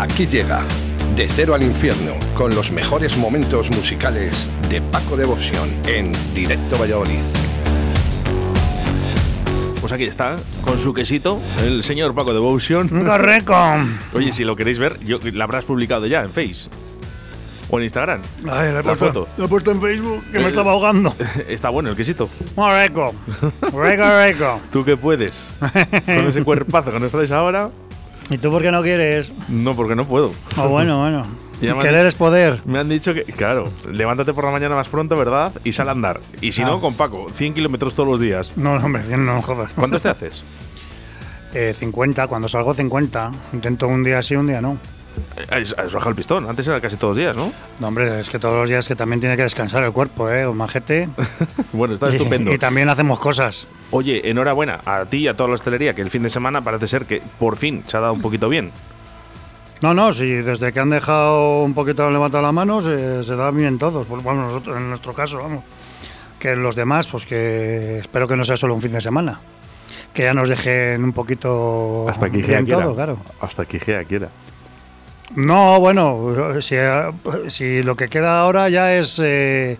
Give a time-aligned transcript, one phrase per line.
[0.00, 0.64] Aquí llega
[1.14, 7.20] De Cero al Infierno con los mejores momentos musicales de Paco Devoción en Directo Valladolid.
[9.80, 12.88] Pues aquí está, con su quesito, el señor Paco Devotion.
[13.04, 13.54] Correcto.
[14.14, 16.68] Oye, si lo queréis ver, yo, la habrás publicado ya en Face.
[17.72, 18.20] O en Instagram.
[18.40, 19.28] Ay, la, he La puesto, foto.
[19.36, 21.14] la he puesto en Facebook, que Eh, me estaba ahogando.
[21.48, 22.28] Está bueno el quesito.
[22.56, 23.14] Muy rico.
[23.72, 24.60] Rico, rico.
[24.72, 25.50] ¿Tú qué puedes?
[26.04, 27.70] Con ese cuerpazo que nos traes ahora.
[28.30, 29.32] ¿Y tú por qué no quieres?
[29.48, 30.32] No, porque no puedo.
[30.56, 31.22] Oh, bueno, bueno.
[31.60, 32.62] Querer es poder.
[32.64, 35.52] Me han dicho que, claro, levántate por la mañana más pronto, ¿verdad?
[35.64, 36.20] Y sal a andar.
[36.40, 36.66] Y si Ah.
[36.66, 38.52] no, con Paco, 100 kilómetros todos los días.
[38.56, 39.70] No, no, hombre, 100 no jodas.
[39.74, 40.42] ¿Cuántos te haces?
[41.52, 43.32] Eh, 50, cuando salgo 50.
[43.54, 44.78] Intento un día sí, un día no.
[45.36, 46.48] Eh, Has, has bajado el pistón.
[46.48, 47.52] Antes era casi todos los días, ¿no?
[47.78, 50.46] No, hombre, es que todos los días que también tiene que descansar el cuerpo, ¿eh?
[50.46, 51.08] Un majete.
[51.72, 52.52] Bueno, está Y- estupendo.
[52.52, 53.66] Y, también hacemos cosas.
[53.92, 56.86] Oye, enhorabuena a ti y a toda la hostelería, que el fin de semana parece
[56.88, 58.70] ser que por fin se ha dado un poquito bien.
[59.82, 63.34] No, no, sí, desde que han dejado un poquito han levantado la mano, se, se
[63.36, 64.06] da bien todos.
[64.06, 65.64] Pues, bueno, nosotros, en nuestro caso, vamos.
[66.38, 69.40] Que los demás, pues que espero que no sea solo un fin de semana.
[70.12, 72.64] Que ya nos dejen un poquito Hasta que quiera.
[72.64, 73.18] todo, claro.
[73.40, 74.28] Hasta que quiera.
[75.36, 76.74] No, bueno, si,
[77.48, 79.78] si lo que queda ahora ya es eh,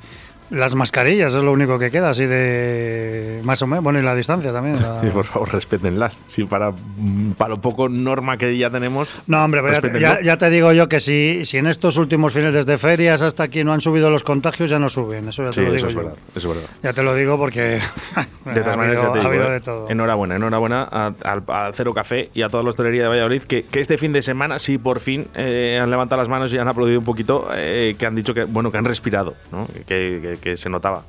[0.51, 3.85] las mascarillas, es lo único que queda, así de más o menos.
[3.85, 4.81] Bueno, y la distancia también.
[4.81, 6.19] la- Y por favor, respétenlas.
[6.29, 9.15] Si para, mm, para lo poco norma que ya tenemos.
[9.27, 12.53] No, hombre, pero ya, ya, te digo yo que si, si en estos últimos fines
[12.53, 15.29] desde ferias hasta aquí no han subido los contagios, ya no suben.
[15.29, 16.01] Eso ya te Sí, lo digo eso es yo.
[16.01, 16.15] verdad.
[16.35, 16.71] Eso es verdad.
[16.83, 17.79] Ya te lo digo porque
[18.45, 19.91] De todas maneras, habido, ya te ha digo, habido eh, de todo.
[19.91, 23.63] enhorabuena, enhorabuena a- al a Cero Café y a toda la hostelería de Valladolid que,
[23.65, 26.69] que este fin de semana sí por fin eh, han levantado las manos y han
[26.69, 29.67] aplaudido un poquito, eh, que han dicho que bueno que han respirado, ¿no?
[29.87, 31.03] que, que- que se notaba.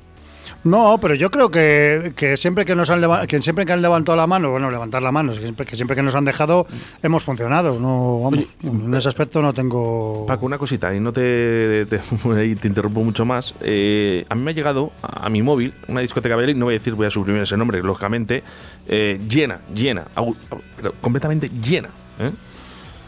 [0.64, 4.16] No, pero yo creo que, que siempre que nos han que siempre que han levantado
[4.16, 6.68] la mano, bueno, levantar la mano, siempre, que siempre que nos han dejado
[7.02, 7.80] hemos funcionado.
[7.80, 10.26] No, vamos, en ese aspecto no tengo.
[10.28, 13.56] Paco, una cosita, y no te, te, interrumpo mucho más.
[13.62, 16.76] Eh, a mí me ha llegado a, a mi móvil una discoteca Valladolid, no voy
[16.76, 18.44] a decir, voy a suprimir ese nombre, lógicamente,
[18.88, 21.90] eh, llena, llena, au- au- pero completamente llena.
[22.20, 22.30] ¿eh?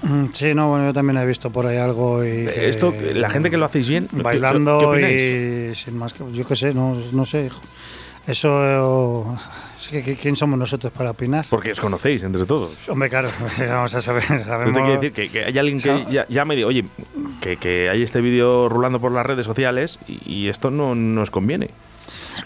[0.04, 3.30] Mm, Sí, no, bueno, yo también he visto por ahí algo y que- Esto, la
[3.30, 6.56] gente que lo hacéis bien, ¿qué- qué- bailando qué y sin más que yo qué
[6.56, 7.50] sé, no, no sé.
[8.28, 9.38] Eso
[9.80, 11.46] es que que- quién somos nosotros para opinar.
[11.50, 12.72] Porque os conocéis entre todos.
[12.88, 13.28] Hombre, claro,
[13.60, 14.68] vamos a saber, sabemos.
[14.68, 16.86] Esto quiere decir que, que hay alguien que ya, ya me diga, oye,
[17.42, 21.32] que, que hay este vídeo rulando por las redes sociales y, y esto no nos
[21.32, 21.70] conviene.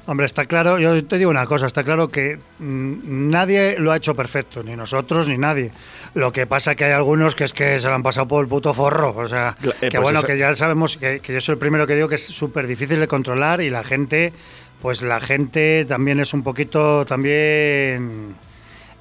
[0.10, 3.98] Hombre, está claro, yo te digo una cosa, está claro que mm, nadie lo ha
[3.98, 5.72] hecho perfecto, ni nosotros ni nadie.
[6.14, 8.48] Lo que pasa que hay algunos que es que se lo han pasado por el
[8.50, 11.42] puto forro, o sea, eh, que pues bueno, eso- que ya sabemos que, que yo
[11.42, 14.32] soy el primero que digo que es súper difícil de controlar y la gente,
[14.82, 18.36] pues la gente también es un poquito también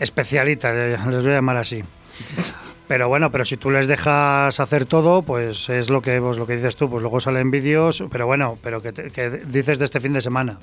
[0.00, 1.82] especialita, les voy a llamar así.
[2.88, 6.46] Pero bueno, pero si tú les dejas hacer todo, pues es lo que pues lo
[6.46, 9.84] que dices tú, pues luego salen vídeos, pero bueno, pero que, te- que dices de
[9.84, 10.58] este fin de semana.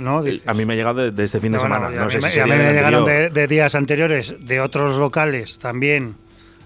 [0.00, 0.22] ¿No?
[0.22, 0.42] Dices.
[0.46, 1.96] A mí me ha llegado de, de este fin de Bueno, semana.
[2.00, 4.96] a No sé me- si a mí me llegaron de, de días anteriores de otros
[4.98, 6.14] locales también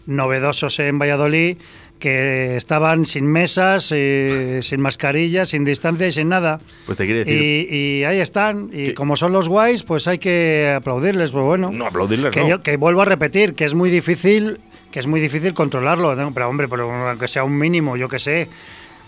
[0.07, 1.57] novedosos en Valladolid
[1.99, 6.61] que estaban sin mesas, eh, sin mascarillas, sin distancia y sin nada.
[6.85, 7.41] Pues te quiere decir.
[7.71, 8.69] Y, y ahí están.
[8.73, 11.31] Y como son los guays, pues hay que aplaudirles.
[11.31, 11.71] Pues bueno.
[11.73, 12.49] no, aplaudirles, que, no.
[12.49, 14.61] yo, que vuelvo a repetir, que es muy difícil,
[14.91, 16.15] que es muy difícil controlarlo.
[16.15, 16.35] ¿no?
[16.35, 18.49] Pero hombre, pero aunque sea un mínimo, yo que sé,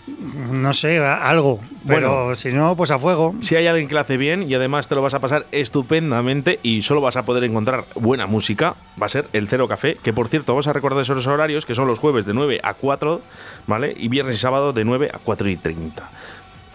[0.07, 1.59] no sé, algo.
[1.85, 2.35] Pero Bueno.
[2.35, 3.35] si no, pues a fuego.
[3.41, 6.59] Si hay alguien que lo hace bien y además te lo vas a pasar estupendamente
[6.63, 10.13] y solo vas a poder encontrar buena música, va a ser el Cero Café, que
[10.13, 13.21] por cierto vamos a recordar esos horarios que son los jueves de 9 a 4,
[13.67, 13.93] ¿vale?
[13.97, 16.09] Y viernes y sábado de 9 a 4 y 30.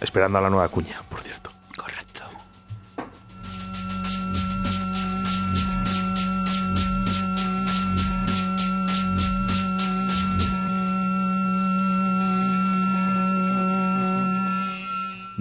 [0.01, 1.52] Esperando a la nueva cuña, por cierto.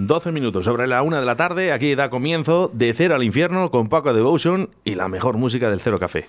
[0.06, 3.70] 12 minutos sobre la una de la tarde, aquí da comienzo de Cero al Infierno
[3.70, 6.26] con Paco Devotion y la mejor música del Cero Café.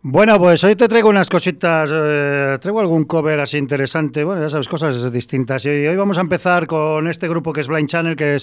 [0.00, 4.48] Bueno, pues hoy te traigo unas cositas, eh, traigo algún cover así interesante, bueno, ya
[4.48, 5.64] sabes, cosas distintas.
[5.64, 8.38] Y hoy vamos a empezar con este grupo que es Blind Channel, que,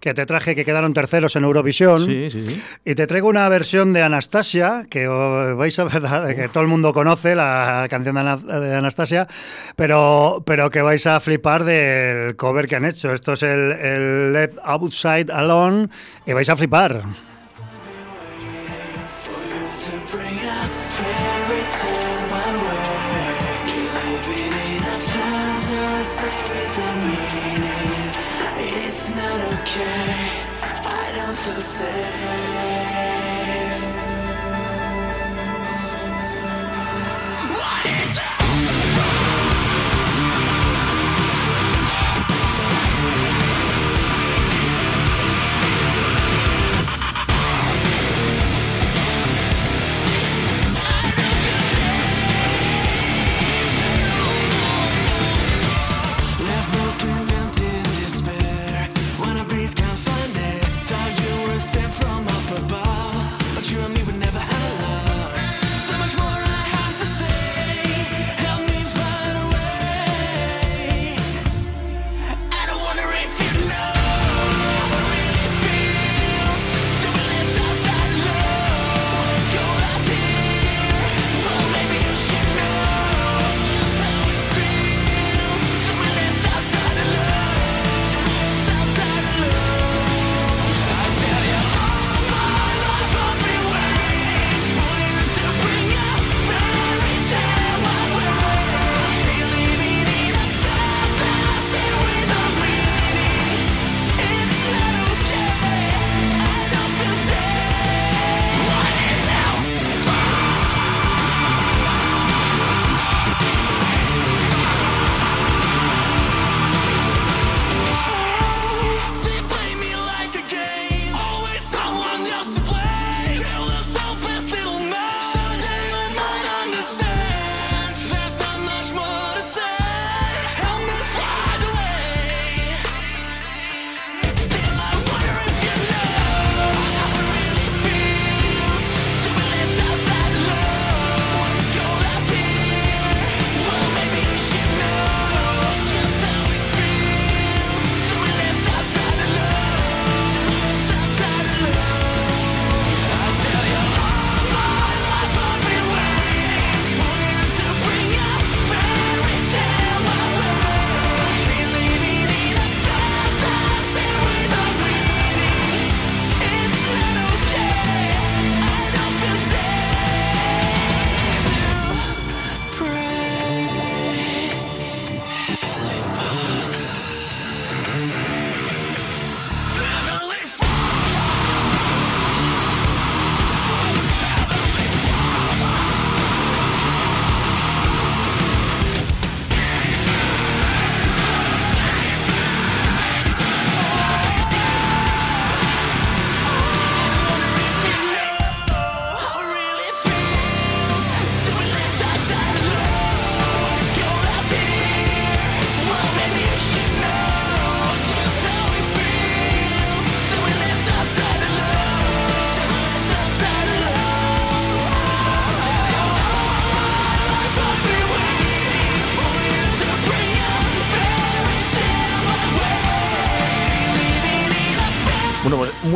[0.00, 1.98] que te traje, que quedaron terceros en Eurovisión.
[1.98, 2.62] Sí, sí, sí.
[2.86, 6.02] Y te traigo una versión de Anastasia, que oh, vais a ver,
[6.36, 9.28] que todo el mundo conoce, la canción de, Ana- de Anastasia,
[9.76, 13.12] pero, pero que vais a flipar del cover que han hecho.
[13.12, 15.90] Esto es el, el Left Outside Alone,
[16.24, 17.02] y vais a flipar.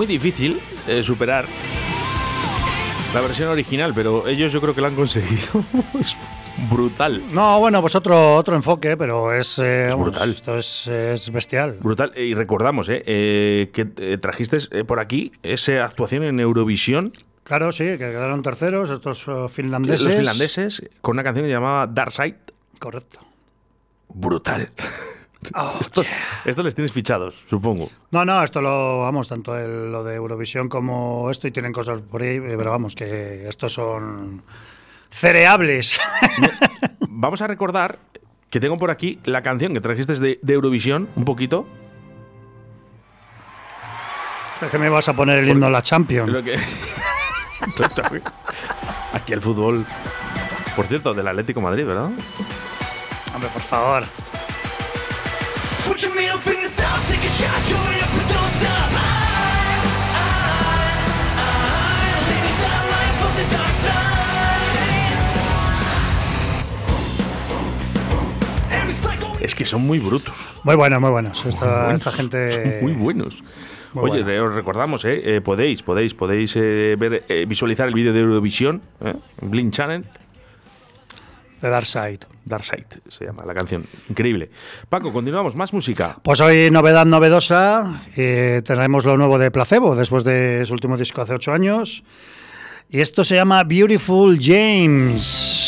[0.09, 1.45] Difícil eh, superar
[3.15, 5.65] la versión original, pero ellos yo creo que la han conseguido.
[6.01, 6.17] es
[6.71, 7.23] brutal.
[7.33, 10.31] No, bueno, pues otro, otro enfoque, pero es, eh, Es vamos, brutal.
[10.31, 11.79] Esto es, es bestial.
[11.81, 12.13] Brutal.
[12.17, 13.85] Y recordamos eh, eh, que
[14.19, 17.13] trajiste por aquí esa actuación en Eurovisión,
[17.49, 20.03] Claro, sí, que quedaron terceros estos eh, finlandeses.
[20.03, 22.37] los finlandeses, con una canción que llamaba Dark Side.
[22.79, 23.21] Correcto.
[24.11, 24.69] Brutal.
[25.55, 26.09] Oh, estos,
[26.45, 27.91] estos les tienes fichados, supongo.
[28.11, 32.01] No, no, esto lo, vamos, tanto el- lo de Eurovisión como esto, y tienen cosas
[32.03, 34.43] por ahí, eh, pero vamos, que estos son
[35.11, 35.99] cereables.
[37.09, 37.99] Vamos a recordar
[38.51, 41.67] que tengo por aquí la canción que trajiste de, de Eurovisión, un poquito.
[44.63, 46.31] es que me vas a poner el himno a la Champions.
[46.33, 46.59] Lo que...
[49.13, 49.87] Aquí el fútbol.
[50.77, 52.11] Por cierto, del Atlético Madrid, ¿verdad?
[53.35, 54.05] Hombre, por favor.
[69.41, 70.57] Es que son muy brutos.
[70.65, 71.47] Muy buenos, muy buenos.
[71.47, 72.79] Esta, Buenos, esta gente.
[72.83, 73.43] muy buenos.
[73.95, 77.95] muy Oye, eh, os recordamos, eh, eh, podéis, podéis, podéis eh, ver, eh, visualizar el
[77.95, 80.05] vídeo de Eurovisión eh, Blink Channel.
[81.63, 82.21] De Dark Side.
[82.49, 83.85] Dark Side se llama la canción.
[84.09, 84.51] Increíble.
[84.89, 85.55] Paco, continuamos.
[85.55, 86.17] Más música.
[86.23, 91.23] Pues hoy novedad novedosa, eh, tenemos lo nuevo de Placebo, después de su último disco
[91.23, 92.03] hace ocho años.
[92.91, 95.68] Y esto se llama Beautiful James.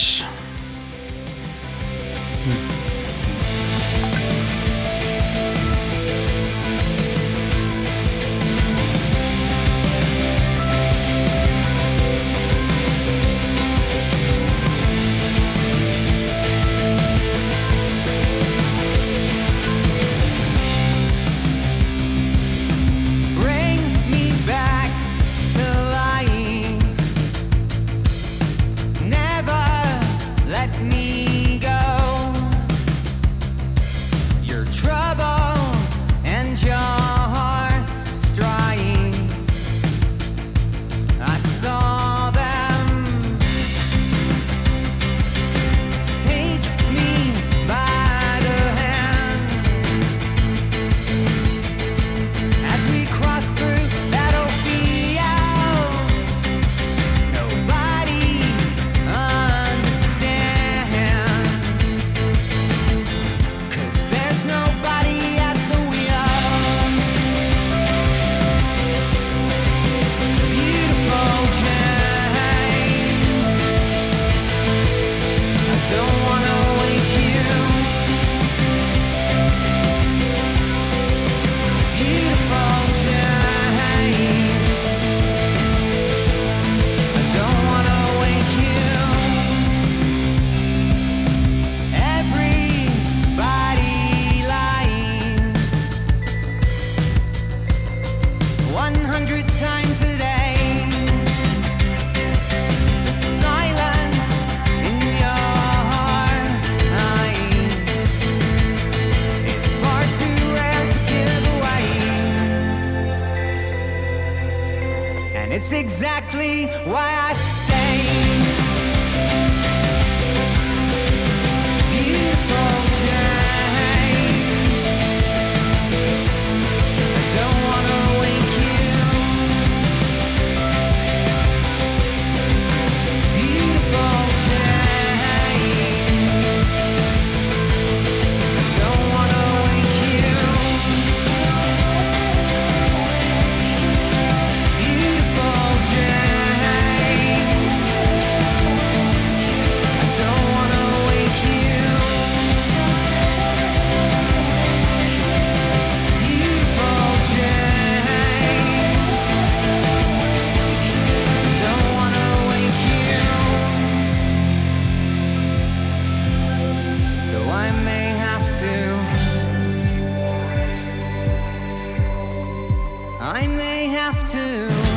[173.22, 174.89] I may have to.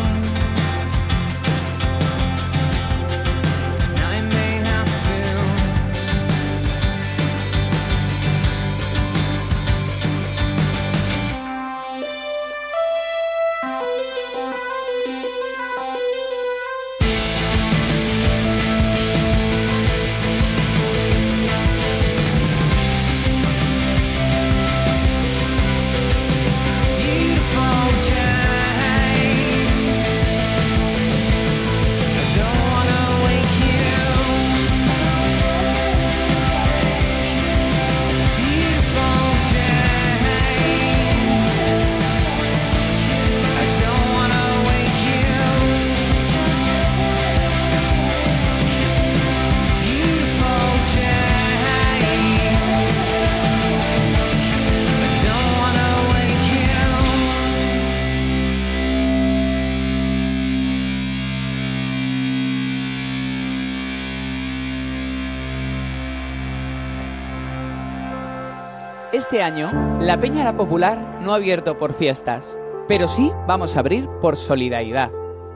[69.23, 74.09] Este año, la Peña La Popular no abierto por fiestas, pero sí vamos a abrir
[74.21, 75.13] por solidaridad.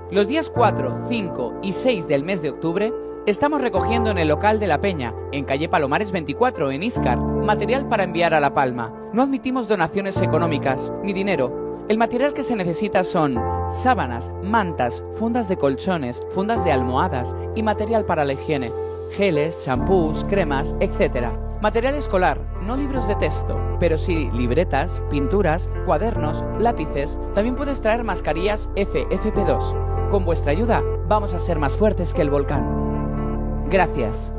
[0.09, 2.93] Los días 4, 5 y 6 del mes de octubre
[3.25, 7.89] estamos recogiendo en el local de la Peña, en calle Palomares 24, en Iscar, material
[7.89, 8.93] para enviar a La Palma.
[9.11, 11.85] No admitimos donaciones económicas ni dinero.
[11.89, 13.37] El material que se necesita son
[13.69, 18.71] sábanas, mantas, fundas de colchones, fundas de almohadas y material para la higiene,
[19.11, 21.46] geles, champús, cremas, etc.
[21.61, 27.19] Material escolar, no libros de texto, pero sí libretas, pinturas, cuadernos, lápices.
[27.33, 30.09] También puedes traer mascarillas FFP2.
[30.11, 33.65] Con vuestra ayuda vamos a ser más fuertes que el volcán.
[33.71, 34.31] Gracias.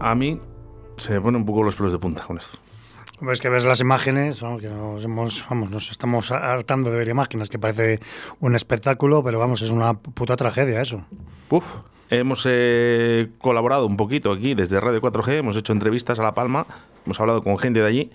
[0.00, 0.40] A mí
[0.96, 2.58] se me ponen un poco los pelos de punta con esto.
[3.20, 7.08] Pues que ves las imágenes, vamos, que nos hemos, vamos, nos estamos hartando de ver
[7.08, 8.00] imágenes, que parece
[8.40, 11.02] un espectáculo, pero vamos, es una puta tragedia eso.
[11.50, 11.76] Uf,
[12.10, 16.66] hemos eh, colaborado un poquito aquí desde Radio 4G, hemos hecho entrevistas a La Palma,
[17.04, 18.10] hemos hablado con gente de allí,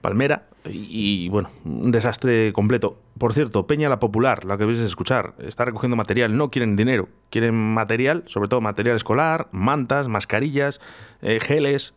[0.00, 2.96] Palmera, y, bueno, un desastre completo.
[3.18, 6.76] Por cierto, Peña la Popular, la que vais a escuchar, está recogiendo material, no quieren
[6.76, 10.80] dinero, quieren material, sobre todo material escolar, mantas, mascarillas,
[11.22, 11.94] eh, geles.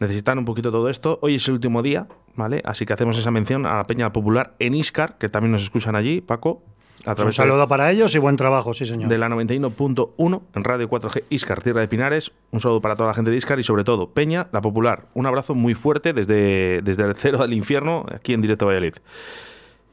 [0.00, 1.18] Necesitan un poquito todo esto.
[1.22, 2.62] Hoy es el último día, ¿vale?
[2.64, 5.94] Así que hacemos esa mención a la Peña Popular en Iscar, que también nos escuchan
[5.94, 6.62] allí, Paco.
[7.04, 9.10] A Un saludo para ellos y buen trabajo, sí señor.
[9.10, 12.32] de la 91.1 en Radio 4G Iscar, Tierra de Pinares.
[12.50, 15.06] Un saludo para toda la gente de Iscar y sobre todo Peña, la Popular.
[15.12, 18.94] Un abrazo muy fuerte desde, desde el cero del infierno, aquí en Directo Valladolid.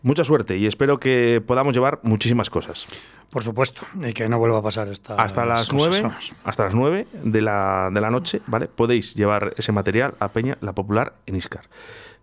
[0.04, 2.88] Mucha suerte y espero que podamos llevar muchísimas cosas.
[3.30, 6.04] Por supuesto, y que no vuelva a pasar esta Hasta las 9,
[6.44, 8.68] hasta las 9 de la, de la noche, ¿vale?
[8.68, 11.66] Podéis llevar ese material a Peña, la Popular, en Iscar.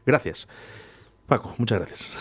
[0.04, 0.48] Gracias.
[1.28, 2.18] Paco, muchas gracias.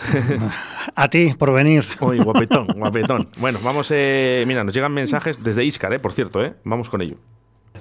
[0.94, 1.84] A ti por venir.
[2.00, 3.28] Oye, guapetón, guapetón.
[3.38, 6.54] Bueno, vamos, eh, mira, nos llegan mensajes desde Iscar, eh, por cierto, eh.
[6.64, 7.16] Vamos con ello.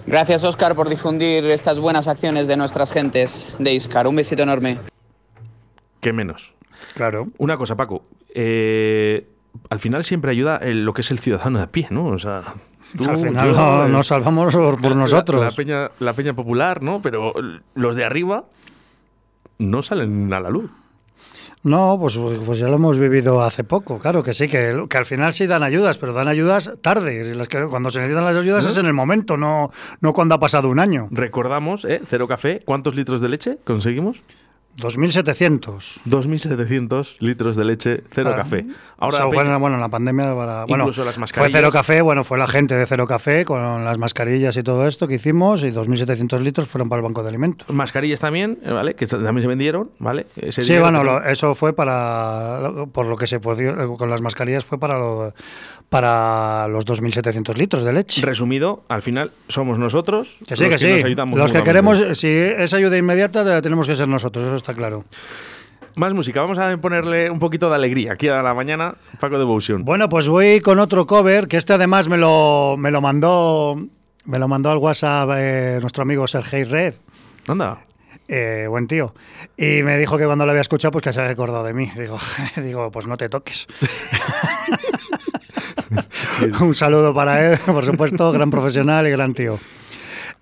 [0.06, 4.08] Gracias, Oscar, por difundir estas buenas acciones de nuestras gentes de Iscar.
[4.08, 4.80] Un besito enorme.
[6.00, 6.54] ¿Qué menos?
[6.94, 7.28] Claro.
[7.38, 8.06] Una cosa, Paco.
[8.34, 9.28] eh,
[9.70, 12.06] al final siempre ayuda el- lo que es el ciudadano de a pie, ¿no?
[12.06, 12.42] O sea,
[12.96, 15.42] tú, Al final yo, no- eh, nos salvamos por, por la- nosotros.
[15.44, 17.02] La, peña, la peña popular, ¿no?
[17.02, 17.34] Pero
[17.74, 18.46] los de arriba
[19.58, 20.70] no salen a la luz.
[21.68, 25.06] No, pues, pues ya lo hemos vivido hace poco, claro que sí, que, que al
[25.06, 27.36] final sí dan ayudas, pero dan ayudas tarde.
[27.36, 29.70] Las que- cuando se necesitan las ayudas es en el momento, no,
[30.00, 31.10] no cuando ha pasado un año.
[31.12, 32.02] Recordamos, ¿eh?
[32.08, 34.24] Cero Café, ¿cuántos litros de leche conseguimos?
[34.78, 36.00] 2.700.
[36.06, 38.66] 2.700 litros de leche, cero Ah, café.
[38.98, 41.52] o Ahora, sea, bueno, bueno, en la pandemia para, bueno, Incluso las fue mascarillas.
[41.60, 45.08] Cero Café, bueno, fue la gente de Cero Café con las mascarillas y todo esto
[45.08, 47.68] que hicimos y 2.700 litros fueron para el Banco de Alimentos.
[47.70, 48.96] mascarillas también, eh, ¿vale?
[48.96, 50.28] Que también se vendieron, ¿vale?
[50.36, 54.22] Ese Sí, bueno, que- lo- eso fue para, por lo que se pudo, con las
[54.22, 55.34] mascarillas fue para, lo-
[55.90, 58.22] para los 2.700 litros de leche.
[58.22, 60.94] Resumido, al final somos nosotros Que sí, los que sí.
[60.96, 64.74] nos ayudamos Los que queremos, si es ayuda inmediata, tenemos que ser nosotros, eso está
[64.74, 65.06] claro.
[65.96, 69.86] Más música, vamos a ponerle un poquito de alegría aquí a la mañana, Paco Devotion.
[69.86, 73.82] Bueno, pues voy con otro cover, que este además me lo, me lo mandó
[74.26, 76.96] me lo mandó al WhatsApp eh, nuestro amigo Sergei Red.
[77.48, 77.80] Anda.
[78.28, 79.16] Eh, buen tío.
[79.56, 81.90] Y me dijo que cuando lo había escuchado, pues que se había acordado de mí.
[81.98, 82.20] Digo,
[82.58, 83.68] digo pues no te toques.
[86.60, 89.58] Un saludo para él, por supuesto, gran profesional y gran tío.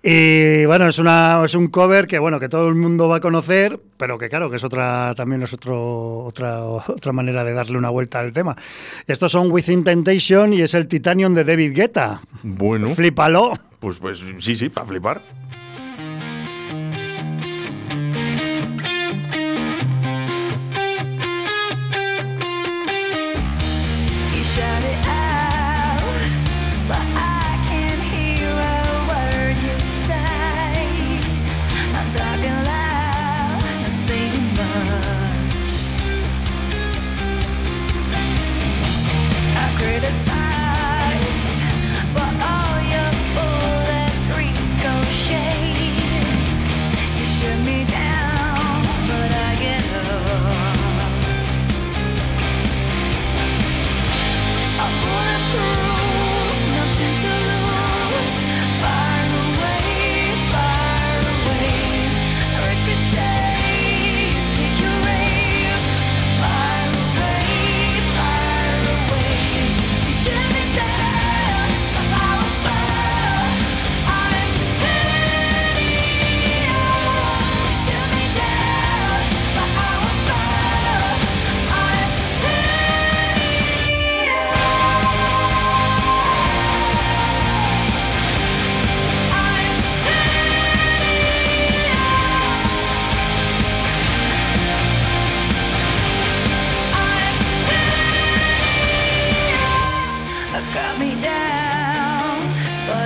[0.02, 3.20] Y bueno, es, una, es un cover que bueno que todo el mundo va a
[3.20, 7.76] conocer, pero que claro, que es otra también es otro, otra, otra manera de darle
[7.78, 8.56] una vuelta al tema.
[9.06, 12.20] Estos son Within Temptation y es el Titanium de David Guetta.
[12.42, 13.58] Bueno, Flípalo.
[13.80, 15.20] pues, pues sí, sí, para flipar.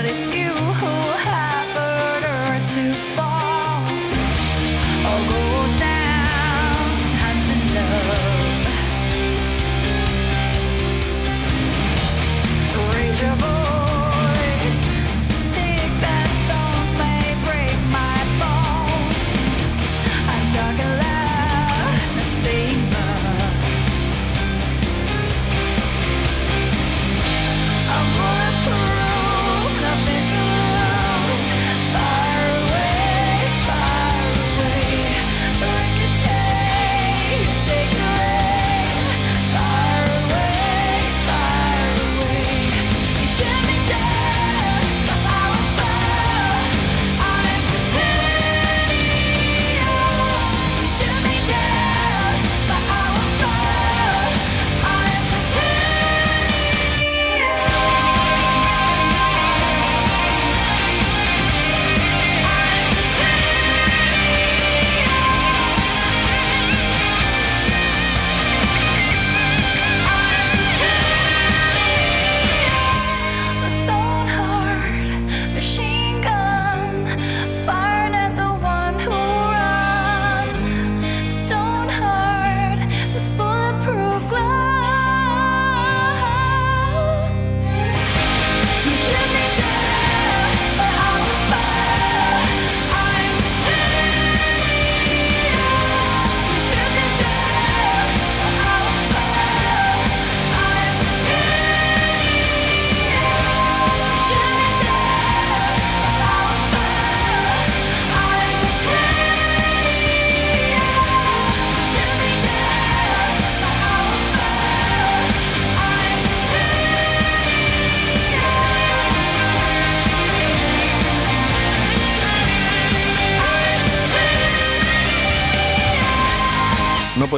[0.03, 1.00] but it's you who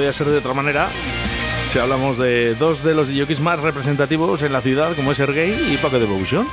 [0.03, 0.89] podía ser de otra manera
[1.69, 5.55] si hablamos de dos de los DJs más representativos en la ciudad, como es Sergey
[5.73, 6.45] y Paco Devotion.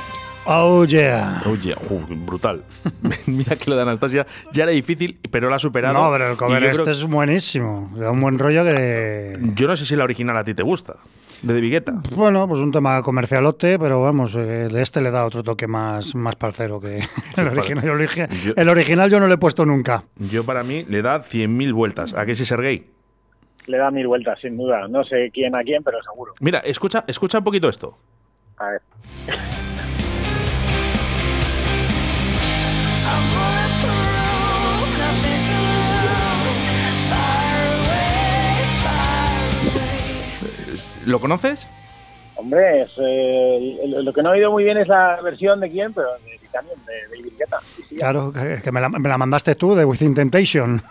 [0.44, 1.42] Oh yeah.
[1.46, 2.62] Oye, ju, brutal.
[3.26, 5.94] Mira que lo de Anastasia ya era difícil, pero la ha superado.
[5.94, 7.90] No, pero el cover este creo- es buenísimo.
[7.96, 9.36] Da un buen rollo que.
[9.56, 10.94] Yo no sé si la original a ti te gusta,
[11.42, 12.00] de De Vigueta.
[12.14, 16.36] Bueno, pues un tema comercialote, pero vamos, el este le da otro toque más, más
[16.36, 17.00] parcero que
[17.36, 17.84] el original.
[17.84, 20.04] El, origi- Yo- el original yo no lo he puesto nunca.
[20.16, 22.14] Yo para mí le da 100.000 vueltas.
[22.14, 22.86] ¿A qué sí Sergey?
[23.70, 24.88] Le da mil vueltas, sin duda.
[24.88, 26.34] No sé quién a quién, pero seguro.
[26.40, 27.96] Mira, escucha, escucha un poquito esto.
[28.58, 28.80] A ver.
[40.72, 41.68] Es- ¿Lo conoces?
[42.36, 45.68] Hombre, es, eh, lo- lo que no he oído muy bien es la versión de
[45.68, 47.58] quién, pero de Titanium, de David Guetta.
[47.76, 47.96] Sí, sí.
[47.96, 50.82] Claro, que, que me, la, me la mandaste tú de Within Temptation.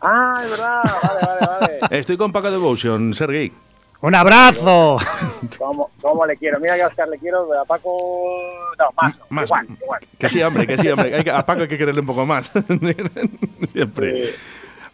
[0.00, 0.82] Ah, es verdad.
[0.84, 1.78] Vale, vale, vale.
[1.98, 3.52] Estoy con Paco Devotion, Sergey.
[4.00, 4.98] ¡Un abrazo!
[5.58, 6.60] ¿Cómo, cómo le quiero?
[6.60, 7.96] Mira que a Oscar le quiero, a Paco.
[8.78, 9.16] No, más.
[9.18, 9.48] no, Más.
[9.48, 10.00] Igual, igual.
[10.16, 11.12] Que sí, hombre, que sí, hombre.
[11.16, 12.52] Hay que- a Paco hay que quererle un poco más.
[13.72, 14.24] Siempre.
[14.28, 14.34] Eh,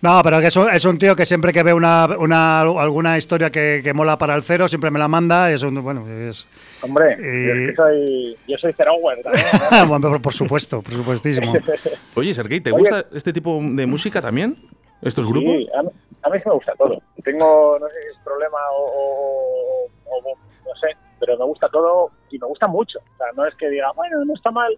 [0.00, 3.16] No, pero que es un, es un tío que siempre que ve una, una- alguna
[3.18, 5.50] historia que, que mola para el cero, siempre me la manda.
[5.50, 6.46] Es un, bueno, es.
[6.82, 7.46] hombre, Eh.
[7.46, 9.46] yo, es que soy, yo soy Zerower también.
[9.70, 9.86] ¿no?
[9.86, 11.52] bueno, por, por supuesto, por supuestísimo.
[12.14, 12.80] Oye, Sergey, ¿te Oye.
[12.80, 14.56] gusta este tipo de música también?
[15.02, 15.52] ¿Estos grupos?
[15.52, 15.90] Sí, a mí,
[16.22, 17.02] a sí me gusta todo.
[17.22, 22.10] Tengo, no sé si es problema o, o- o- no sé, pero me gusta todo
[22.30, 22.98] y me gusta mucho.
[22.98, 24.76] O sea, no es que diga, bueno, no está mal.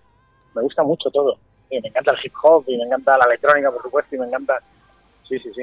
[0.55, 1.39] Me gusta mucho todo.
[1.69, 4.27] Sí, me encanta el hip hop y me encanta la electrónica, por supuesto, y me
[4.27, 4.59] encanta.
[5.29, 5.63] Sí, sí, sí.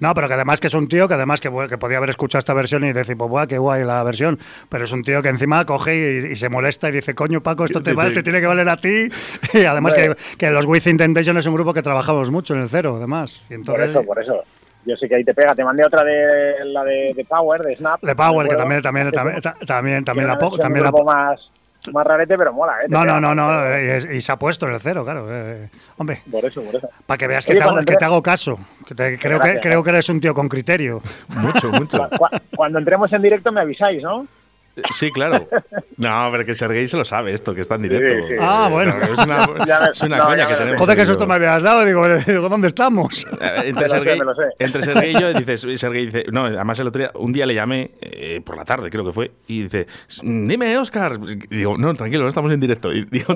[0.00, 2.40] No, pero que además que es un tío que además que, que podía haber escuchado
[2.40, 4.38] esta versión y decir, pues guau, qué guay la versión.
[4.68, 5.96] Pero es un tío que encima coge
[6.28, 8.68] y, y se molesta y dice, coño, Paco, esto te, vale, te tiene que valer
[8.68, 9.08] a ti.
[9.54, 12.68] Y además que, que los Within Temptation es un grupo que trabajamos mucho en el
[12.68, 13.40] cero, además.
[13.44, 14.42] Y Por entonces, eso, por eso.
[14.84, 15.54] Yo sé que ahí te pega.
[15.54, 18.02] Te mandé otra de la de, de Power, de Snap.
[18.02, 21.40] de Power, ¿de que también, también, también, también, también la también la más,
[21.92, 22.86] más rarete, pero mola, ¿eh?
[22.88, 25.26] No, no, no, no, Pero- y, se ha puesto en el cero, claro.
[25.30, 25.68] eh,
[25.98, 26.88] hombre, Por eso, por eso.
[27.06, 28.58] para que veas que, Oye, te hago, cuando que entré- te hago caso.
[28.86, 31.02] Que te- creo, que, creo que eres un tío con criterio.
[31.28, 31.98] Mucho, mucho.
[32.10, 34.26] Cu- cu- Cuando entremos en directo me avisáis, ¿no?
[34.90, 35.48] Sí, claro.
[35.96, 38.14] No, pero que Sergey se lo sabe esto, que está en directo.
[38.26, 38.34] Sí, sí.
[38.40, 38.96] Ah, bueno.
[38.98, 40.80] No, es una, es una no, coña que tenemos.
[40.80, 41.84] Joder, que susto me habías dado.
[41.84, 43.26] Digo, ¿dónde estamos?
[43.40, 43.96] Entre sé.
[44.58, 47.46] entre Sergey y yo dices, y Sergey dice, no, además el otro día, un día
[47.46, 49.86] le llamé eh, por la tarde, creo que fue, y dice,
[50.22, 51.18] dime, Oscar.
[51.50, 52.92] Y digo, no, tranquilo, no estamos en directo.
[52.92, 53.34] Y, digo,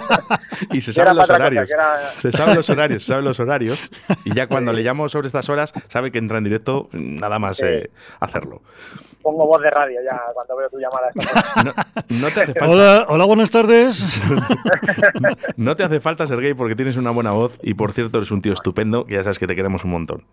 [0.72, 1.70] y se saben los horarios.
[1.70, 3.78] era- Se saben los horarios, se saben los horarios.
[4.24, 7.60] Y ya cuando le llamo sobre estas horas, sabe que entra en directo, nada más
[7.60, 8.62] eh, hacerlo.
[9.22, 11.10] Pongo voz de radio ya cuando veo tu llamada.
[11.14, 11.80] esta noche.
[12.08, 14.04] No, no te hace falta, Hola, hola, buenas tardes.
[15.56, 18.42] no te hace falta, Sergey, porque tienes una buena voz y por cierto eres un
[18.42, 20.24] tío estupendo, que ya sabes que te queremos un montón.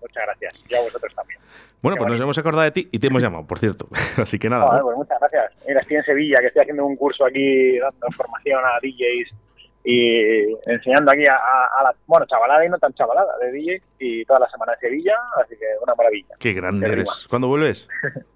[0.00, 0.54] Muchas gracias.
[0.68, 1.38] Y a vosotros también.
[1.82, 3.88] Bueno, Qué pues nos hemos acordado de ti y te hemos llamado, por cierto.
[4.16, 4.80] Así que nada.
[4.80, 5.52] Pues muchas gracias.
[5.66, 9.47] Mira, estoy en Sevilla, que estoy haciendo un curso aquí dando formación a DJs
[9.90, 13.82] y enseñando aquí a, a- a la, bueno, chavalada y no tan chavalada de DJs
[13.98, 16.34] y toda la semana en Sevilla, así que una maravilla.
[16.38, 17.04] Qué grande Qué eres.
[17.04, 17.28] rima.
[17.30, 17.88] ¿Cuándo vuelves?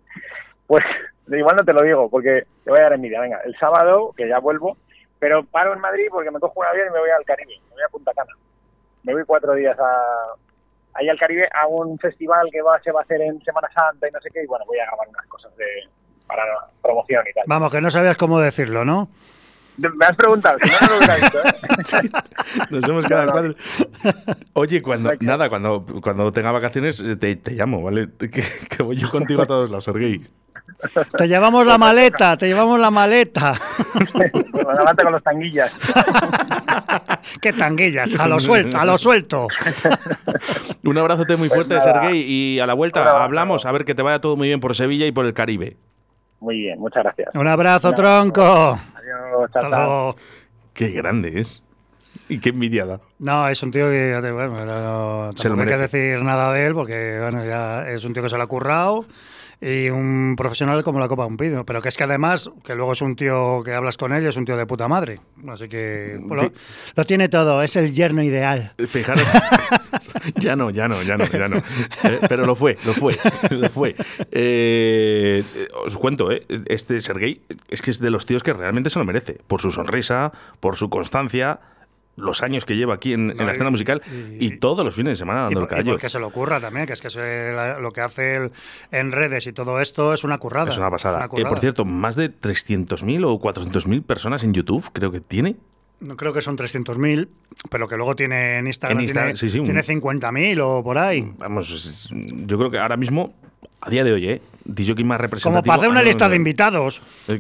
[0.67, 0.83] Pues
[1.29, 3.21] igual no te lo digo porque te voy a dar envidia.
[3.21, 4.79] Venga, el sábado, que ya vuelvo,
[5.19, 7.75] pero paro en Madrid porque me cojo un avión y me voy al Caribe, me
[7.75, 8.33] voy a Punta Cana.
[9.03, 10.35] Me voy cuatro días a,
[10.95, 14.09] ahí al Caribe a un festival que va, se va a hacer en Semana Santa
[14.09, 15.67] y no sé qué, y bueno, voy a grabar unas cosas de,
[16.27, 16.43] para
[16.81, 17.45] promoción y tal.
[17.47, 19.09] Vamos, que no sabías cómo decirlo, ¿no?
[19.79, 22.11] Me has preguntado, si no, no lo hubiera visto, ¿eh?
[22.71, 23.33] Nos hemos quedado No, no.
[23.33, 23.55] cuadro.
[24.53, 28.09] Oye, cuando, nada, cuando, cuando tenga vacaciones eh, te, te llamo, ¿vale?
[28.19, 30.21] Que, que voy yo contigo a todos lados, Sergey.
[31.17, 33.55] Te llevamos la maleta, te llevamos la maleta.
[34.13, 34.33] Pues
[34.79, 35.73] levanto con los tanguillas.
[37.41, 39.49] Qué tanguillas, a lo suelto, a lo suelto.
[40.85, 42.03] Un abrazote muy fuerte, Pues nada.
[42.03, 44.75] Sergey, y a la vuelta hablamos, a ver que te vaya todo muy bien por
[44.77, 45.77] Sevilla y por el Caribe.
[46.41, 47.35] Muy bien, muchas gracias.
[47.35, 48.79] Un abrazo, Un tronco.
[49.45, 50.17] Hasta luego.
[50.75, 51.63] Qué grande es.
[52.29, 53.01] Y qué envidiada.
[53.19, 56.75] No, es un tío que, bueno, no, Se lo hay que decir nada de él
[56.75, 59.05] porque, bueno, ya es un tío que se lo ha currado
[59.63, 61.65] y un profesional como la copa de un pino.
[61.65, 64.27] Pero que es que además, que luego es un tío que hablas con él y
[64.27, 65.21] es un tío de puta madre.
[65.49, 66.21] Así que
[66.97, 68.73] lo tiene todo, es el yerno ideal.
[68.89, 69.27] Fijaros.
[70.37, 71.59] ya no, ya no, ya no, ya no.
[71.59, 73.17] Eh, pero lo fue, lo fue,
[73.51, 73.95] lo fue.
[74.33, 75.45] Eh,
[75.85, 79.05] os cuento, eh, este Sergey es que es de los tíos que realmente se lo
[79.05, 79.39] merece.
[79.47, 81.61] Por su sonrisa, por su constancia,
[82.23, 84.01] los años que lleva aquí en, la escena musical
[84.39, 85.93] y, y- todos los fines de semana Y, dando el y callo.
[85.93, 88.53] porque se lo ocurra también, que es que eso es la- lo que hace él
[88.91, 90.71] en redes y todo esto es una currada.
[90.71, 91.29] Es una pasada.
[91.31, 95.57] una Eh, por cierto, más de 300.000 o 400.000 personas en YouTube, creo que tiene.
[96.03, 97.29] No creo que son 300.000,
[97.71, 100.99] pero que luego tiene en Instagram, En Insta- tiene, sí, sí, tiene 50.000 o por
[100.99, 101.33] ahí.
[101.39, 103.35] Vamos, yo creo que ahora mismo,
[103.81, 104.43] a día de hoy, ¿eh?
[104.65, 105.67] DJ más Como representativo.
[105.67, 107.03] para hacer una Ah, no, lista no, de invitados.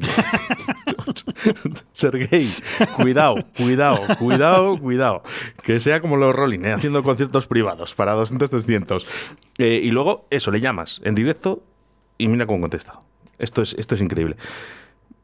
[1.93, 2.53] Sergey,
[2.97, 5.23] cuidado, cuidado, cuidado, cuidado.
[5.63, 6.73] Que sea como los Rolling, ¿eh?
[6.73, 9.07] haciendo conciertos privados para 200, 300.
[9.59, 11.63] Eh, y luego, eso, le llamas en directo
[12.19, 13.01] y mira cómo contesta.
[13.39, 14.37] Esto es, esto es increíble.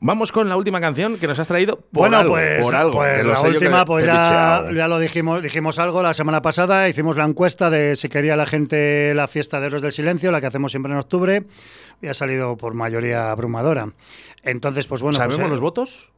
[0.01, 2.35] Vamos con la última canción que nos has traído por bueno, algo.
[2.35, 6.41] pues, por algo, pues la última, pues ya, ya lo dijimos, dijimos algo la semana
[6.41, 10.31] pasada, hicimos la encuesta de si quería la gente la fiesta de Héroes del Silencio,
[10.31, 11.43] la que hacemos siempre en octubre,
[12.01, 13.89] y ha salido por mayoría abrumadora.
[14.45, 15.17] Entonces, pues bueno.
[15.17, 16.11] ¿Sabemos pues, eh, los votos?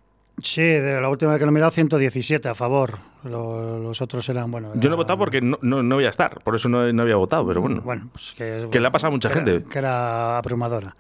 [0.43, 2.99] Sí, de la última vez que lo he mirado, 117 a favor.
[3.25, 4.73] Lo- los otros eran, bueno.
[4.75, 6.91] Yo no he era- votado porque no, no, no voy a estar, por eso no,
[6.93, 7.81] no había votado, pero bueno.
[7.81, 9.69] Bueno, pues que, Que le ha pasado a mucha que era- gente.
[9.71, 10.95] que era abrumadora.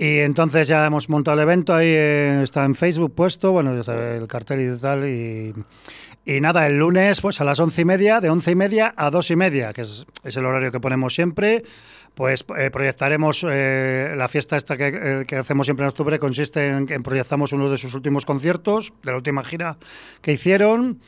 [0.00, 3.92] Y entonces ya hemos montado el evento, ahí eh, está en Facebook puesto, bueno, ya
[3.92, 5.52] el cartel y tal, y,
[6.24, 9.10] y nada, el lunes pues a las once y media, de once y media a
[9.10, 11.64] dos y media, que es, es el horario que ponemos siempre,
[12.14, 16.86] pues eh, proyectaremos eh, la fiesta esta que, que hacemos siempre en octubre, consiste en
[16.86, 19.76] que proyectamos uno de sus últimos conciertos, de la última gira
[20.22, 21.00] que hicieron,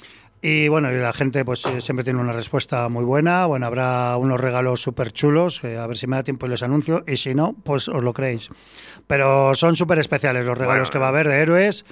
[0.44, 3.46] y bueno, y la gente pues eh, siempre tiene una respuesta muy buena.
[3.46, 7.04] Bueno, habrá unos regalos súper chulos, a ver si me da tiempo y les anuncio.
[7.06, 8.48] Y si no, pues os lo creéis.
[9.06, 11.84] Pero son súper especiales los regalos Bueno, que va a haber de héroes.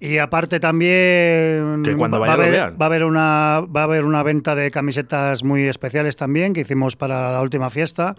[0.00, 3.80] Y aparte también Que cuando va, vaya a lo haber, va a haber una va
[3.82, 8.14] a haber una venta de camisetas muy especiales también que hicimos para la última fiesta.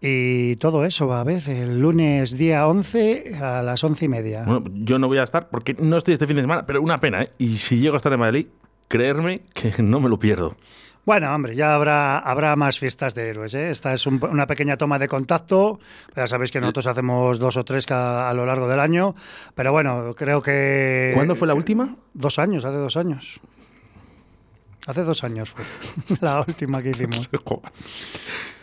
[0.00, 4.44] Y todo eso va a haber el lunes día 11 a las once y media.
[4.44, 6.98] Bueno, yo no voy a estar porque no estoy este fin de semana, pero una
[7.00, 7.30] pena, ¿eh?
[7.36, 8.46] Y si llego a estar en Madrid,
[8.88, 10.56] creerme que no me lo pierdo.
[11.04, 13.54] Bueno, hombre, ya habrá, habrá más fiestas de héroes.
[13.54, 13.70] ¿eh?
[13.70, 15.78] Esta es un- una pequeña toma de contacto.
[16.16, 19.14] Ya sabéis que nosotros hacemos dos o tres ca- a lo largo del año.
[19.54, 21.12] Pero bueno, creo que.
[21.14, 21.94] ¿Cuándo fue la última?
[22.12, 23.38] Dos años, hace dos años.
[24.88, 25.64] Hace dos años fue
[26.20, 27.28] la última que hicimos.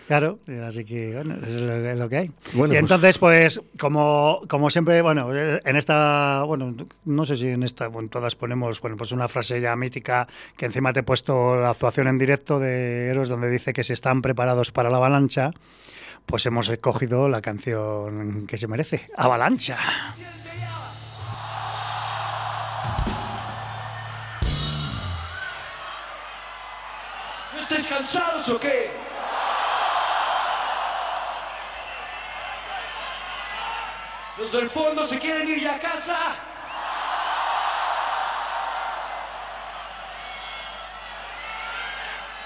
[0.07, 2.31] Claro, así que bueno, es lo, es lo que hay.
[2.53, 7.47] Bueno, y pues- entonces, pues, como, como siempre, bueno, en esta, bueno, no sé si
[7.47, 11.03] en esta, bueno, todas ponemos, bueno, pues una frase ya mítica que encima te he
[11.03, 14.97] puesto la actuación en directo de Héroes donde dice que si están preparados para la
[14.97, 15.51] avalancha,
[16.25, 19.77] pues hemos escogido la canción que se merece, Avalancha.
[27.53, 28.89] ¿No estáis cansados o qué?
[34.37, 36.17] ¿Los del fondo se quieren ir ya a casa?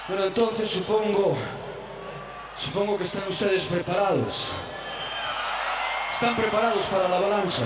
[0.06, 1.36] Bueno, entonces supongo.
[2.56, 4.50] Supongo que están ustedes preparados.
[6.10, 7.64] ¿Están preparados para la avalancha?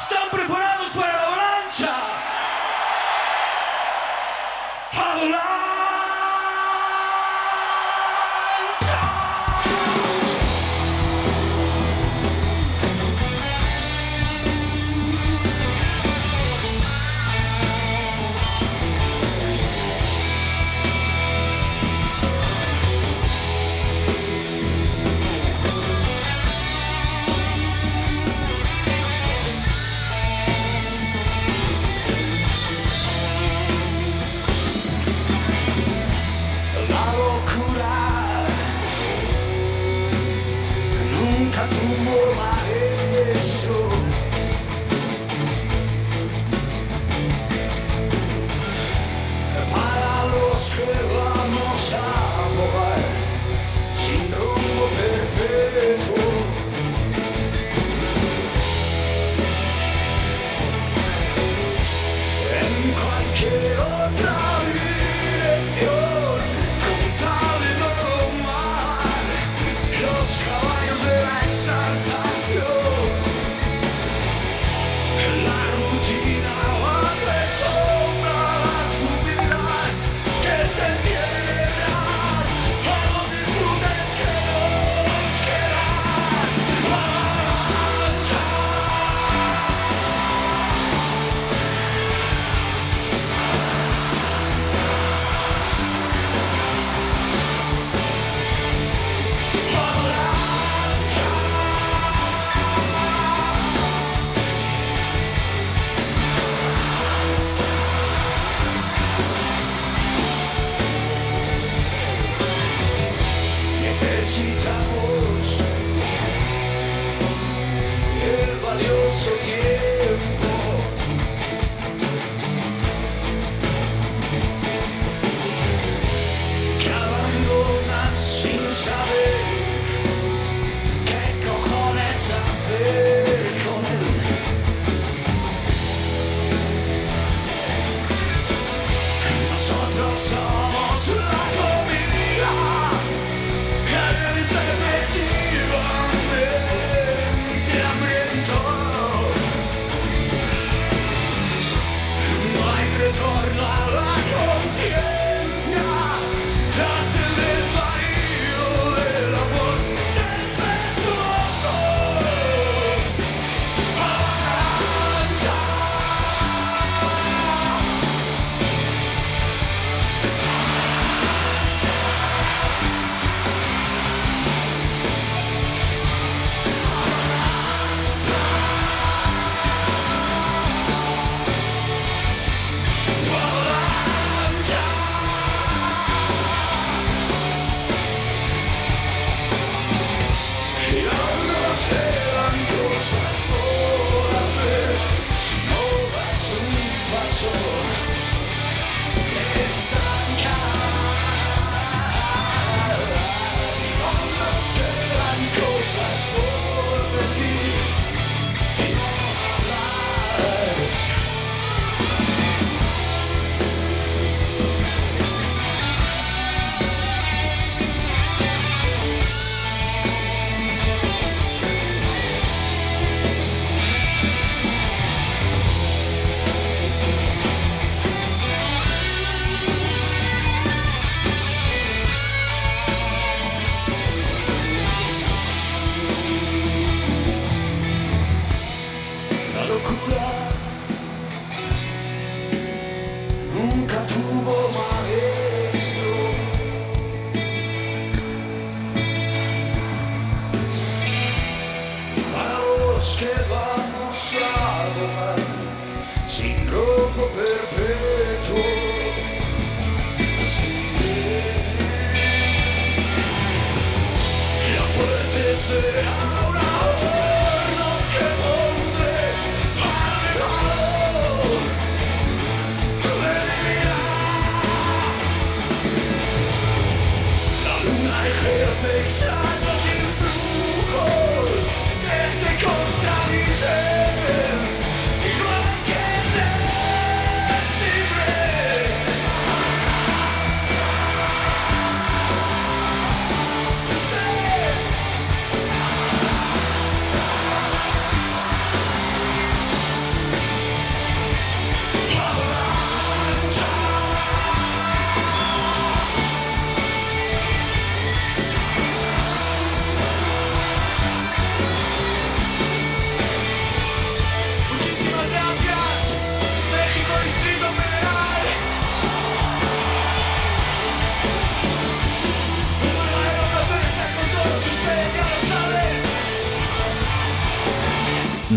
[0.00, 1.96] ¿Están preparados para la avalancha?
[4.92, 5.51] ¡Avalancha!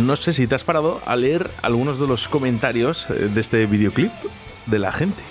[0.06, 3.66] No sé si te has parado a leer algunos de los comentarios eh, de este
[3.66, 4.12] videoclip
[4.68, 5.24] de la gente.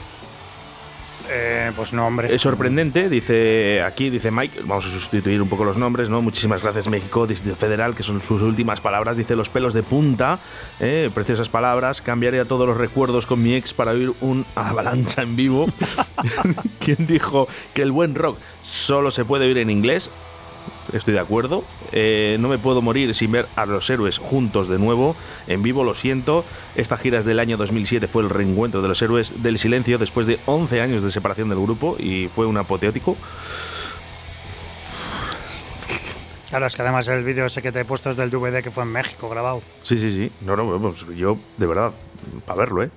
[1.30, 2.34] Eh, pues no, hombre.
[2.34, 6.20] Es sorprendente, dice aquí, dice Mike, vamos a sustituir un poco los nombres, ¿no?
[6.22, 10.40] Muchísimas gracias México, Distrito Federal, que son sus últimas palabras, dice los pelos de punta,
[10.80, 11.08] ¿eh?
[11.14, 15.68] preciosas palabras, cambiaría todos los recuerdos con mi ex para oír un avalancha en vivo.
[16.80, 20.10] ¿Quién dijo que el buen rock solo se puede oír en inglés?
[20.92, 21.64] Estoy de acuerdo.
[21.92, 25.16] Eh, no me puedo morir sin ver a los héroes juntos de nuevo.
[25.46, 26.44] En vivo, lo siento.
[26.76, 30.26] Esta gira es del año 2007 fue el reencuentro de los héroes del silencio después
[30.26, 33.16] de 11 años de separación del grupo y fue un apoteótico.
[36.50, 38.70] Claro, es que además el vídeo ese que te he puesto es del DVD que
[38.70, 39.60] fue en México grabado.
[39.82, 40.30] Sí, sí, sí.
[40.42, 41.92] No, no, pues yo, de verdad,
[42.46, 42.90] para verlo, ¿eh?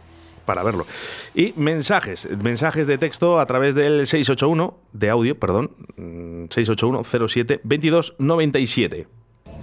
[0.48, 0.88] Para verlo.
[1.36, 7.60] Y mensajes, mensajes de texto a través del 681, de audio, perdón, mm, 681 07
[7.66, 9.08] 22 97.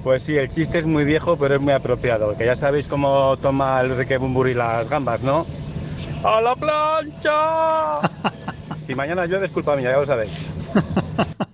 [0.02, 2.36] Pues sí, el chiste es muy viejo, pero es muy apropiado.
[2.36, 5.46] Que ya sabéis cómo toma el Enrique Bumburi las gambas, ¿no?
[6.22, 8.00] ¡A la plancha!
[8.78, 10.32] si mañana llueve es culpa mía, ya lo sabéis.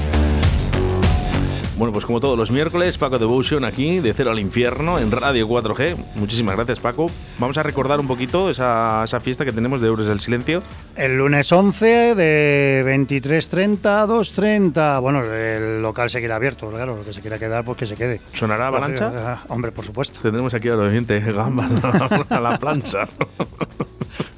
[1.81, 5.47] Bueno, pues como todos los miércoles, Paco Devotion aquí, de cero al infierno, en Radio
[5.47, 5.95] 4G.
[6.13, 7.09] Muchísimas gracias, Paco.
[7.39, 10.61] Vamos a recordar un poquito esa, esa fiesta que tenemos de Euros del Silencio.
[10.95, 15.01] El lunes 11 de 23.30 a 2.30.
[15.01, 18.21] Bueno, el local seguirá abierto, claro, lo que se quiera quedar, pues que se quede.
[18.31, 19.11] ¿Sonará avalancha?
[19.15, 20.19] Ah, Hombre, por supuesto.
[20.21, 21.67] Tendremos aquí al oyente gamba
[22.29, 23.07] a la plancha.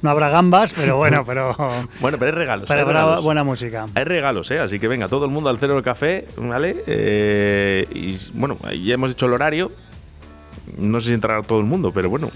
[0.02, 1.54] No habrá gambas, pero bueno, pero,
[2.00, 2.68] Bueno, pero hay regalos.
[2.68, 3.22] pero hay regalos.
[3.24, 3.86] buena música.
[3.94, 4.60] Hay regalos, ¿eh?
[4.60, 6.84] Así que venga, todo el mundo al cero del café, ¿vale?
[6.86, 7.33] Eh,
[7.92, 9.70] y bueno, ya hemos hecho el horario.
[10.78, 12.30] No sé si entrará todo el mundo, pero bueno.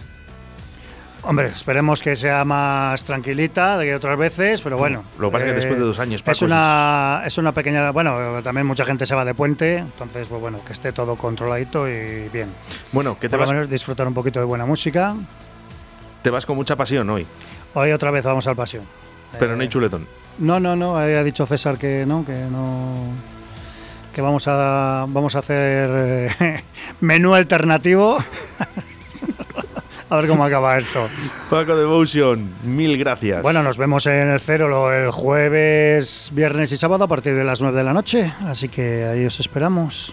[1.22, 5.00] Hombre, esperemos que sea más tranquilita de que otras veces, pero bueno.
[5.00, 7.52] eh, Lo que pasa es que después de dos años, Paco, es una, es una
[7.52, 7.90] pequeña.
[7.90, 11.88] Bueno, también mucha gente se va de puente, entonces, pues bueno, que esté todo controladito
[11.88, 12.50] y bien.
[12.92, 15.14] Bueno, que te Por lo vas, menos disfrutar un poquito de buena música.
[16.22, 17.26] te vas con mucha pasión hoy,
[17.74, 18.84] Hoy otra vez vamos al pasión.
[19.38, 20.06] pero Eh, no hay chuletón.
[20.38, 22.94] No, no, no, ha dicho César que no, que no.
[24.18, 26.62] Que vamos a, vamos a hacer eh,
[27.00, 28.18] menú alternativo.
[30.10, 31.08] a ver cómo acaba esto.
[31.48, 33.42] Paco Devotion, mil gracias.
[33.42, 37.60] Bueno, nos vemos en el cero el jueves, viernes y sábado a partir de las
[37.60, 38.34] 9 de la noche.
[38.44, 40.12] Así que ahí os esperamos.